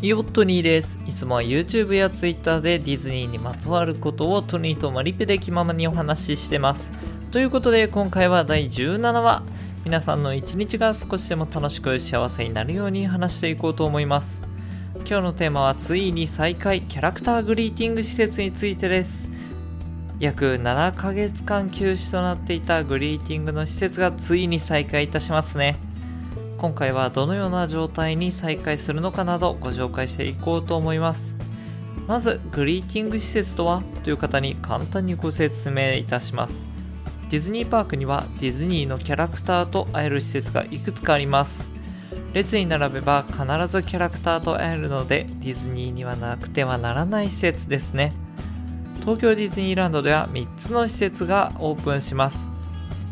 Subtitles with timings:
[0.00, 1.00] ヨットニーです。
[1.06, 6.92] いつもは YouTube や Twitter でディズニーにまつわることをトニーとマリペで気ままにお話ししてます。
[7.32, 9.42] ということで今回は第17話。
[9.84, 14.40] 皆さんの一日が少しでも楽しく幸せになるように話していこうと思います。
[14.98, 19.30] 今日のテーマはついに再開キャラクターグリーティング施設についてです。
[20.20, 25.87] 約7ヶ月間休止となっていたグリーティングの施設がついに再開いたしますね。
[26.58, 31.36] 今回はどのような状態に再開するのかなどご紹介していこうと思います。
[32.08, 36.66] まず、グリーティング施設とはという方に簡単にご説明いたします。
[37.30, 41.70] ディズニーパークにはディズニーのキャラクターと会える施設がいくつかあります。
[42.32, 48.12] 列に並べば必ずキャラクターと会えるのでディズニーにはなくてはならない施設ですね。
[49.02, 52.48] 東京ディズニーランドでは3つの施設がオープンします。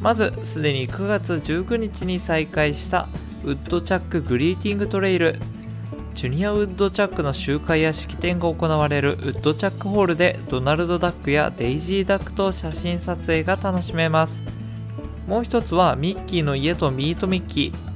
[0.00, 3.08] まず、すでに9月19日に再開した
[3.44, 5.40] ウッドチャックグリーティングトレイル。
[6.14, 14.44] ジュニアウッドチャックの集会や式典が行われるウッドチャックホールでドナルド・ダックやデイジー・ダックと写真撮影が楽しめます。
[15.26, 17.92] もう一つはミッキーの家とミートミッキー。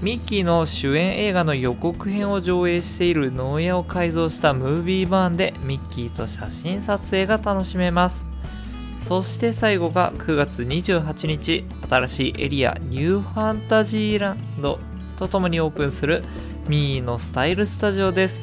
[0.00, 8.33] ミッキーの主演映画の予告編を上映している農園を改造したムービーバーンでミッキーと写真撮影が楽しめます。
[9.04, 14.78] そして最後が9月28日、新しいエリアニューファンタジーランド
[15.18, 16.24] とともにオープンする
[16.68, 18.42] ミーのスタイルスタジオです。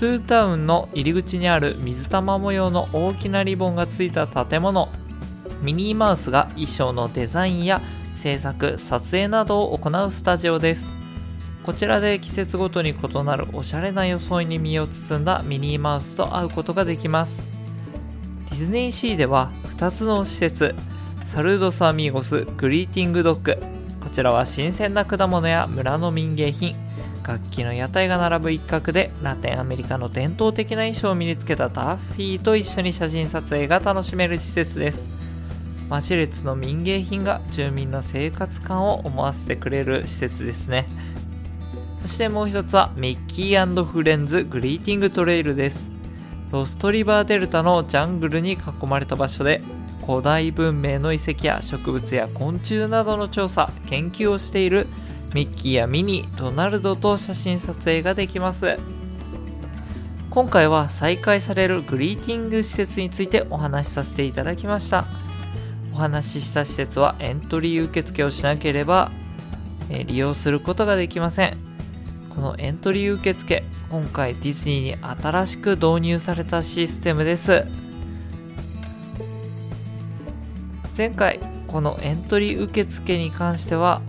[0.00, 4.88] トゥータウンの入り口にある水玉模様の大きなリボンがついた建物、
[5.60, 7.82] ミニーマウスが衣装のデザインや
[8.14, 10.88] 制作、撮影などを行うスタジオです。
[11.62, 17.58] こちらで季節ごとに異なるおしゃれな装いに身を包んだミニーマウスと会うことができます。
[18.48, 20.74] ディズニーシーでは2つの施設、
[21.22, 23.56] サルドスアミーゴスグリーティングドッグ。
[24.00, 26.74] こちらは新鮮な果物や村の民芸品、
[27.24, 35.06] 楽器の屋台が並ぶ一角でラテンアメリカの伝統的な衣装を身につけたダッフィーと一緒に写真撮影が楽しめる施設です。
[35.88, 40.88] 町列の民芸品が住民の生活感を思わせてくれる施設ですね。
[42.02, 45.97] そしてもう一つはミッキーフレンズグリーティングトレイルです。
[46.50, 49.62] ロストリバーデルタのジャングルに囲まれた場所で
[50.06, 54.86] 古代文明の遺跡や植物や昆虫などの調査、研究をしている
[55.34, 58.78] ミッキーやミニ、ドナルドと写真撮影ができます。
[60.30, 65.04] 今回は再開されるグリーティング施設についてお話しさせていただきました。
[65.92, 69.10] お話しした施設はエントリー受付をしなければ、
[70.06, 71.67] 利用することができません。
[72.38, 77.64] このエントリー受付、今回ディズニーに新しく導入されたシステムです。
[80.96, 84.02] 前回、このエントリー受付に関しては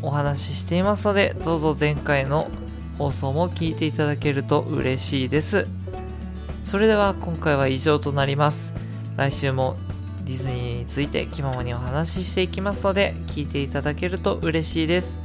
[0.00, 2.48] お話ししていますので、どうぞ前回の
[2.96, 5.66] 放送も聞いていただけると嬉しいです。
[6.62, 8.72] それでは今回は以上となります。
[9.18, 9.76] 来週も
[10.24, 15.20] ディズニーについて気ままにお話ししていきますので、聞いていただけると嬉しいです。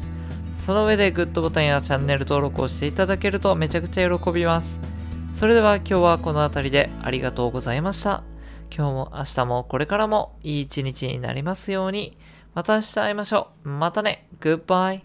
[0.59, 4.80] その上でグッドボタンやチャンネル登録をしていただけるとめちゃくちゃ喜びます。
[5.34, 8.24] それでは今日はこの辺りでありがとうございました。
[8.70, 12.18] 今日も明日もこれからもいい一日になりますように。
[12.53, 13.70] また明日会いましょう。
[13.70, 14.28] またね。
[14.42, 14.97] グッバイ。